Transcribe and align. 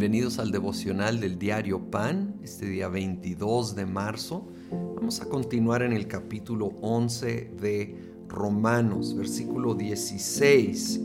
Bienvenidos 0.00 0.38
al 0.38 0.50
devocional 0.50 1.20
del 1.20 1.38
diario 1.38 1.90
Pan, 1.90 2.36
este 2.42 2.64
día 2.64 2.88
22 2.88 3.76
de 3.76 3.84
marzo. 3.84 4.48
Vamos 4.96 5.20
a 5.20 5.26
continuar 5.26 5.82
en 5.82 5.92
el 5.92 6.08
capítulo 6.08 6.68
11 6.80 7.52
de 7.60 8.14
Romanos, 8.26 9.14
versículo 9.14 9.74
16. 9.74 11.00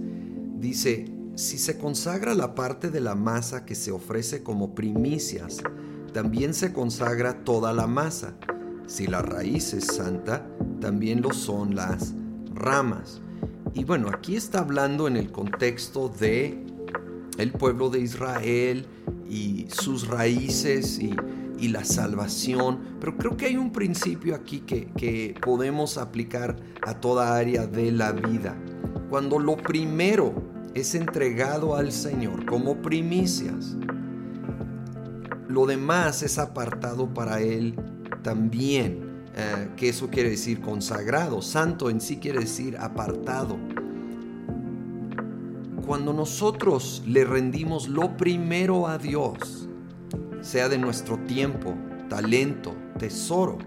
Dice, 0.62 1.12
si 1.36 1.58
se 1.58 1.78
consagra 1.78 2.34
la 2.36 2.56
parte 2.56 2.90
de 2.90 3.02
la 3.02 3.16
masa 3.16 3.66
que 3.66 3.76
se 3.76 3.92
ofrece 3.92 4.44
como 4.44 4.74
primicias, 4.74 5.62
también 6.14 6.54
se 6.54 6.72
consagra 6.72 7.44
toda 7.44 7.74
la 7.74 7.88
masa. 7.88 8.38
Si 8.88 9.08
la 9.08 9.22
raíz 9.22 9.74
es 9.74 9.88
santa, 9.88 10.48
también 10.80 11.22
lo 11.22 11.34
son 11.34 11.76
las 11.76 12.14
ramas. 12.54 13.20
Y 13.74 13.84
bueno, 13.84 14.08
aquí 14.08 14.38
está 14.38 14.60
hablando 14.60 15.10
en 15.10 15.18
el 15.18 15.34
contexto 15.34 16.08
de 16.08 16.66
el 17.38 17.52
pueblo 17.52 17.90
de 17.90 18.00
Israel 18.00 18.86
y 19.30 19.68
sus 19.70 20.08
raíces 20.08 21.00
y, 21.00 21.16
la 21.68 21.84
salvación, 21.84 22.80
pero 23.00 23.18
creo 23.18 23.36
que 23.38 23.48
hay 23.48 23.58
un 23.58 23.72
principio 23.72 24.36
aquí 24.36 24.60
que, 24.60 25.36
podemos 25.42 25.98
aplicar 25.98 26.56
a 26.84 26.94
toda 27.02 27.36
área 27.36 27.66
de 27.66 27.92
la 27.92 28.12
vida. 28.12 28.56
Cuando 29.10 29.40
lo 29.40 29.58
primero 29.58 30.36
es 30.76 30.94
entregado 30.94 31.76
al 31.76 31.92
Señor 31.92 32.46
como 32.46 32.84
primicias, 32.84 33.76
lo 35.48 35.66
demás 35.66 36.22
es 36.22 36.38
apartado 36.38 37.12
para 37.12 37.42
Él 37.42 37.76
también. 38.22 39.04
Eh, 39.36 39.70
que 39.76 39.90
eso 39.90 40.10
quiere 40.10 40.30
decir 40.30 40.62
consagrado, 40.62 41.42
santo 41.42 41.90
en 41.90 42.00
sí 42.00 42.18
quiere 42.18 42.40
decir 42.42 42.78
apartado 42.78 43.58
cuando 45.86 46.14
nosotros 46.14 47.04
le 47.06 47.24
rendimos 47.24 47.88
lo 47.88 48.18
primero 48.18 48.88
a 48.88 48.98
Dios, 48.98 49.68
sea 50.42 50.70
de 50.70 50.78
nuestro 50.78 51.18
tiempo, 51.20 51.74
talento, 52.10 52.74
tesoro, 52.98 53.58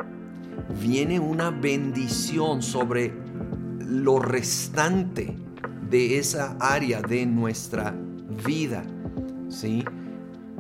viene 0.80 1.20
una 1.20 1.50
bendición 1.50 2.62
sobre 2.62 3.12
lo 3.80 4.19
restante 4.19 5.36
de 5.88 6.19
esa 6.19 6.56
área 6.60 7.00
de 7.00 7.25
nuestra 7.27 7.94
vida. 8.44 8.84
¿sí? 9.48 9.84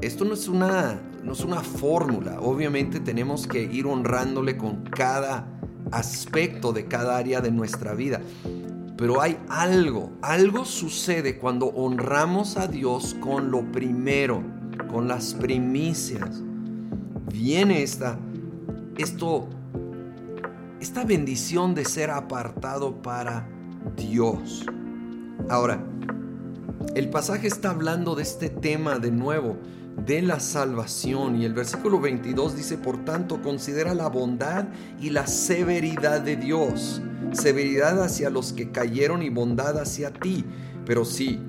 Esto 0.00 0.24
no 0.24 0.34
es 0.34 0.48
una, 0.48 1.00
no 1.22 1.32
es 1.32 1.40
una 1.40 1.60
fórmula, 1.60 2.40
obviamente 2.40 3.00
tenemos 3.00 3.46
que 3.46 3.62
ir 3.62 3.86
honrándole 3.86 4.56
con 4.56 4.84
cada 4.84 5.46
aspecto 5.90 6.72
de 6.72 6.86
cada 6.86 7.16
área 7.16 7.40
de 7.40 7.50
nuestra 7.50 7.94
vida. 7.94 8.20
Pero 8.98 9.22
hay 9.22 9.38
algo, 9.48 10.10
algo 10.22 10.64
sucede 10.64 11.38
cuando 11.38 11.66
honramos 11.66 12.56
a 12.56 12.66
Dios 12.66 13.14
con 13.20 13.52
lo 13.52 13.62
primero, 13.70 14.42
con 14.90 15.06
las 15.06 15.34
primicias. 15.34 16.42
Viene 17.32 17.84
esta, 17.84 18.18
esto, 18.96 19.48
esta 20.80 21.04
bendición 21.04 21.76
de 21.76 21.84
ser 21.84 22.10
apartado 22.10 23.00
para 23.00 23.48
Dios. 23.96 24.66
Ahora, 25.48 25.80
el 26.96 27.08
pasaje 27.08 27.46
está 27.46 27.70
hablando 27.70 28.16
de 28.16 28.24
este 28.24 28.48
tema 28.48 28.98
de 28.98 29.12
nuevo, 29.12 29.58
de 30.04 30.22
la 30.22 30.40
salvación. 30.40 31.40
Y 31.40 31.44
el 31.44 31.54
versículo 31.54 32.00
22 32.00 32.56
dice, 32.56 32.76
por 32.76 33.04
tanto, 33.04 33.42
considera 33.42 33.94
la 33.94 34.08
bondad 34.08 34.66
y 35.00 35.10
la 35.10 35.28
severidad 35.28 36.20
de 36.20 36.34
Dios 36.34 37.00
severidad 37.32 38.02
hacia 38.02 38.30
los 38.30 38.52
que 38.52 38.70
cayeron 38.70 39.22
y 39.22 39.28
bondad 39.28 39.78
hacia 39.78 40.12
ti. 40.12 40.44
Pero 40.84 41.04
si 41.04 41.40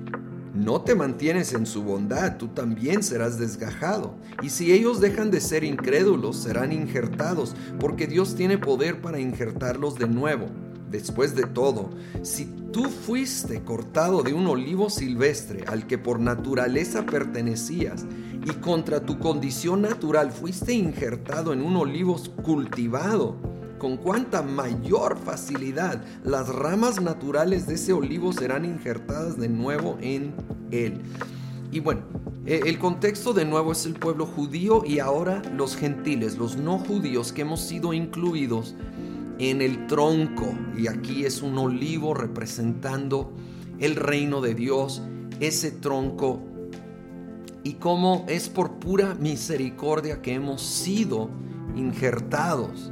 no 0.54 0.80
te 0.80 0.94
mantienes 0.94 1.52
en 1.54 1.64
su 1.64 1.82
bondad, 1.82 2.36
tú 2.36 2.48
también 2.48 3.02
serás 3.02 3.38
desgajado. 3.38 4.14
Y 4.42 4.50
si 4.50 4.72
ellos 4.72 5.00
dejan 5.00 5.30
de 5.30 5.40
ser 5.40 5.64
incrédulos, 5.64 6.36
serán 6.36 6.72
injertados, 6.72 7.54
porque 7.78 8.06
Dios 8.06 8.34
tiene 8.34 8.58
poder 8.58 9.00
para 9.00 9.20
injertarlos 9.20 9.96
de 9.96 10.08
nuevo. 10.08 10.46
Después 10.90 11.36
de 11.36 11.44
todo, 11.44 11.90
si 12.22 12.46
tú 12.72 12.84
fuiste 12.84 13.62
cortado 13.62 14.22
de 14.22 14.32
un 14.32 14.48
olivo 14.48 14.90
silvestre 14.90 15.64
al 15.68 15.86
que 15.86 15.98
por 15.98 16.18
naturaleza 16.18 17.06
pertenecías, 17.06 18.04
y 18.44 18.50
contra 18.54 19.00
tu 19.00 19.18
condición 19.18 19.82
natural 19.82 20.32
fuiste 20.32 20.72
injertado 20.72 21.52
en 21.52 21.62
un 21.62 21.76
olivo 21.76 22.20
cultivado, 22.42 23.36
con 23.80 23.96
cuánta 23.96 24.42
mayor 24.42 25.18
facilidad 25.18 26.04
las 26.22 26.48
ramas 26.50 27.00
naturales 27.00 27.66
de 27.66 27.74
ese 27.74 27.94
olivo 27.94 28.32
serán 28.32 28.66
injertadas 28.66 29.38
de 29.38 29.48
nuevo 29.48 29.96
en 30.02 30.34
él. 30.70 31.00
Y 31.72 31.80
bueno, 31.80 32.02
e, 32.44 32.60
el 32.66 32.78
contexto 32.78 33.32
de 33.32 33.46
nuevo 33.46 33.72
es 33.72 33.86
el 33.86 33.94
pueblo 33.94 34.26
judío 34.26 34.84
y 34.84 34.98
ahora 34.98 35.42
los 35.56 35.76
gentiles, 35.76 36.36
los 36.36 36.56
no 36.56 36.78
judíos 36.78 37.32
que 37.32 37.40
hemos 37.40 37.62
sido 37.62 37.94
incluidos 37.94 38.76
en 39.38 39.62
el 39.62 39.86
tronco. 39.86 40.54
Y 40.76 40.86
aquí 40.86 41.24
es 41.24 41.40
un 41.40 41.56
olivo 41.56 42.12
representando 42.12 43.32
el 43.78 43.96
reino 43.96 44.42
de 44.42 44.54
Dios, 44.54 45.02
ese 45.40 45.70
tronco. 45.70 46.42
Y 47.64 47.74
cómo 47.74 48.26
es 48.28 48.50
por 48.50 48.72
pura 48.72 49.14
misericordia 49.14 50.20
que 50.20 50.34
hemos 50.34 50.60
sido 50.60 51.30
injertados 51.76 52.90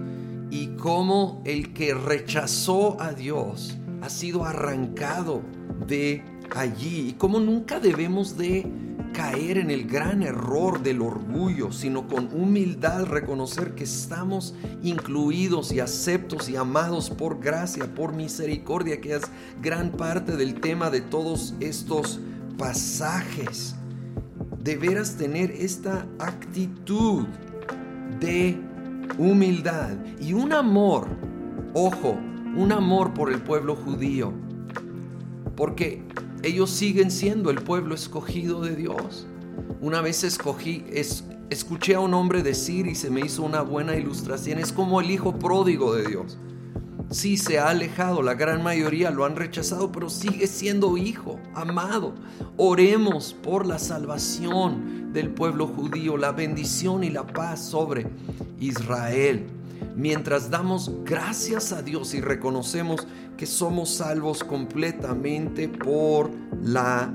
y 0.51 0.69
cómo 0.77 1.43
el 1.45 1.73
que 1.73 1.95
rechazó 1.95 3.01
a 3.01 3.13
Dios 3.13 3.77
ha 4.01 4.09
sido 4.09 4.45
arrancado 4.45 5.43
de 5.87 6.23
allí 6.55 7.11
y 7.11 7.13
cómo 7.15 7.41
nunca 7.41 7.81
debemos 7.81 8.37
de 8.37 8.67
caer 9.13 9.59
en 9.59 9.71
el 9.71 9.87
gran 9.87 10.23
error 10.23 10.83
del 10.83 11.03
orgullo, 11.03 11.73
sino 11.73 12.07
con 12.07 12.29
humildad 12.33 13.07
reconocer 13.07 13.75
que 13.75 13.85
estamos 13.85 14.55
incluidos 14.83 15.73
y 15.73 15.81
aceptos 15.81 16.49
y 16.49 16.57
amados 16.57 17.11
por 17.11 17.41
gracia, 17.41 17.95
por 17.95 18.13
misericordia, 18.13 19.01
que 19.01 19.17
es 19.17 19.23
gran 19.63 19.91
parte 19.91 20.37
del 20.37 20.61
tema 20.61 20.91
de 20.91 21.01
todos 21.01 21.55
estos 21.61 22.21
pasajes. 22.57 23.75
Deberás 24.63 25.17
tener 25.17 25.51
esta 25.51 26.07
actitud 26.19 27.27
de 28.21 28.68
humildad 29.17 29.97
y 30.21 30.33
un 30.33 30.53
amor, 30.53 31.07
ojo, 31.75 32.19
un 32.57 32.73
amor 32.73 33.15
por 33.15 33.33
el 33.33 33.41
pueblo 33.41 33.77
judío, 33.77 34.33
porque 35.57 36.03
ellos 36.43 36.71
siguen 36.71 37.11
siendo 37.11 37.51
el 37.51 37.63
pueblo 37.63 37.95
escogido 37.95 38.61
de 38.61 38.77
Dios. 38.77 39.27
Una 39.81 40.01
vez 40.01 40.25
escogí, 40.25 40.85
es, 40.93 41.25
escuché 41.51 41.95
a 41.95 42.01
un 42.01 42.15
hombre 42.15 42.43
decir 42.43 42.87
y 42.87 42.95
se 42.95 43.11
me 43.11 43.21
hizo 43.21 43.43
una 43.43 43.63
buena 43.63 43.97
ilustración, 43.97 44.59
es 44.59 44.73
como 44.73 45.01
el 45.01 45.11
hijo 45.11 45.39
pródigo 45.39 45.95
de 45.95 46.07
Dios. 46.07 46.39
Sí, 47.11 47.39
se 47.39 47.59
ha 47.59 47.71
alejado, 47.71 48.21
la 48.21 48.35
gran 48.35 48.63
mayoría 48.63 49.11
lo 49.11 49.25
han 49.25 49.35
rechazado, 49.35 49.91
pero 49.91 50.11
sigue 50.11 50.47
siendo 50.47 50.99
hijo, 50.99 51.39
amado. 51.55 52.13
Oremos 52.59 53.33
por 53.33 53.65
la 53.65 53.79
salvación 53.79 55.11
del 55.15 55.31
pueblo 55.31 55.67
judío, 55.67 56.19
la 56.19 56.33
bendición 56.33 57.05
y 57.05 57.09
la 57.09 57.27
paz 57.27 57.61
sobre 57.65 58.07
Israel. 58.61 59.47
Mientras 59.97 60.51
damos 60.51 60.93
gracias 61.05 61.73
a 61.73 61.81
Dios 61.81 62.13
y 62.13 62.21
reconocemos 62.21 63.07
que 63.39 63.47
somos 63.47 63.89
salvos 63.89 64.45
completamente 64.45 65.67
por 65.67 66.31
la 66.63 67.11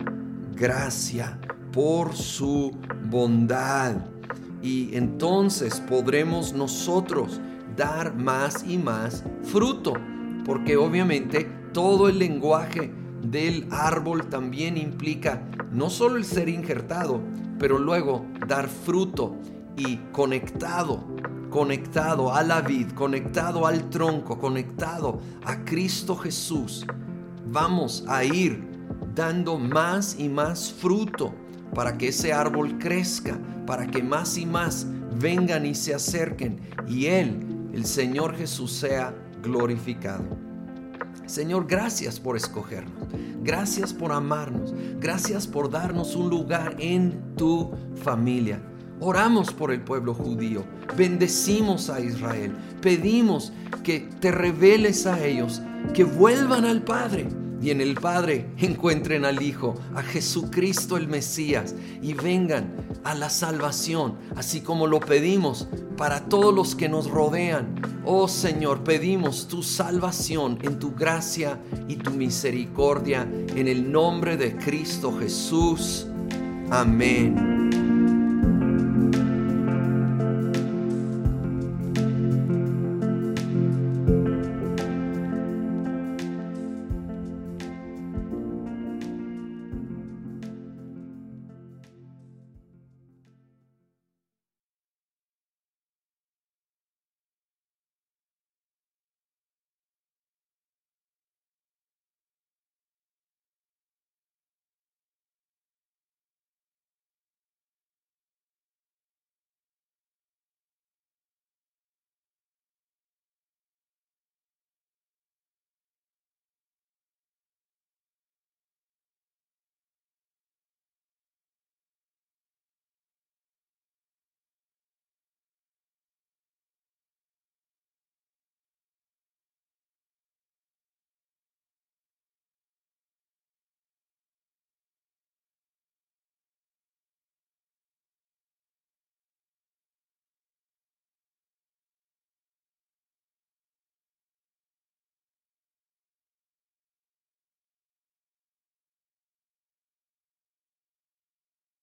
gracia, 0.55 1.39
por 1.71 2.15
su 2.15 2.71
bondad. 3.11 3.95
Y 4.63 4.95
entonces 4.95 5.79
podremos 5.81 6.53
nosotros 6.53 7.39
dar 7.75 8.15
más 8.15 8.63
y 8.67 8.77
más 8.77 9.23
fruto, 9.43 9.93
porque 10.45 10.77
obviamente 10.77 11.47
todo 11.73 12.09
el 12.09 12.19
lenguaje 12.19 12.91
del 13.21 13.67
árbol 13.71 14.27
también 14.29 14.77
implica 14.77 15.41
no 15.71 15.89
solo 15.89 16.17
el 16.17 16.25
ser 16.25 16.49
injertado, 16.49 17.21
pero 17.57 17.79
luego 17.79 18.25
dar 18.47 18.67
fruto 18.67 19.35
y 19.77 19.97
conectado, 20.11 21.03
conectado 21.49 22.33
a 22.33 22.43
la 22.43 22.61
vid, 22.61 22.91
conectado 22.91 23.65
al 23.65 23.89
tronco, 23.89 24.37
conectado 24.37 25.19
a 25.45 25.63
Cristo 25.63 26.15
Jesús. 26.15 26.85
Vamos 27.47 28.03
a 28.07 28.23
ir 28.23 28.67
dando 29.15 29.57
más 29.57 30.17
y 30.19 30.29
más 30.29 30.71
fruto 30.71 31.33
para 31.73 31.97
que 31.97 32.09
ese 32.09 32.33
árbol 32.33 32.77
crezca, 32.77 33.37
para 33.65 33.87
que 33.87 34.03
más 34.03 34.37
y 34.37 34.45
más 34.45 34.87
vengan 35.19 35.65
y 35.65 35.75
se 35.75 35.93
acerquen 35.93 36.59
y 36.87 37.05
Él 37.05 37.52
el 37.73 37.85
Señor 37.85 38.35
Jesús 38.35 38.71
sea 38.71 39.13
glorificado. 39.41 40.23
Señor, 41.25 41.65
gracias 41.67 42.19
por 42.19 42.37
escogernos. 42.37 43.07
Gracias 43.41 43.93
por 43.93 44.11
amarnos. 44.11 44.73
Gracias 44.99 45.47
por 45.47 45.69
darnos 45.69 46.15
un 46.15 46.29
lugar 46.29 46.75
en 46.79 47.35
tu 47.35 47.71
familia. 48.03 48.61
Oramos 48.99 49.51
por 49.51 49.71
el 49.71 49.81
pueblo 49.81 50.13
judío. 50.13 50.63
Bendecimos 50.95 51.89
a 51.89 51.99
Israel. 51.99 52.55
Pedimos 52.81 53.51
que 53.83 54.01
te 54.19 54.31
reveles 54.31 55.07
a 55.07 55.23
ellos, 55.25 55.61
que 55.93 56.03
vuelvan 56.03 56.65
al 56.65 56.83
Padre. 56.83 57.27
Y 57.63 57.71
en 57.71 57.79
el 57.79 57.95
Padre 57.95 58.45
encuentren 58.57 59.23
al 59.23 59.41
Hijo, 59.41 59.75
a 59.95 60.01
Jesucristo 60.01 60.97
el 60.97 61.07
Mesías, 61.07 61.73
y 62.01 62.13
vengan 62.13 62.75
a 63.05 63.15
la 63.15 63.29
salvación, 63.29 64.17
así 64.35 64.59
como 64.59 64.85
lo 64.85 64.99
pedimos 64.99 65.67
para 65.95 66.25
todos 66.25 66.53
los 66.53 66.75
que 66.75 66.89
nos 66.89 67.09
rodean. 67.09 67.75
Oh 68.03 68.27
Señor, 68.27 68.83
pedimos 68.83 69.47
tu 69.47 69.63
salvación 69.63 70.59
en 70.61 70.77
tu 70.77 70.93
gracia 70.93 71.57
y 71.87 71.95
tu 71.95 72.11
misericordia, 72.11 73.21
en 73.55 73.69
el 73.69 73.89
nombre 73.89 74.35
de 74.35 74.57
Cristo 74.57 75.17
Jesús. 75.17 76.05
Amén. 76.69 77.52